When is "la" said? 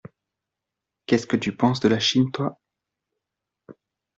1.87-1.99